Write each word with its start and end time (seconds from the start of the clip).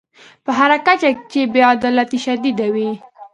په 0.43 0.51
هر 0.59 0.71
کچه 0.85 1.09
چې 1.31 1.39
بې 1.53 1.61
عدالتي 1.73 2.19
شدیده 2.25 2.67
وي. 2.73 2.89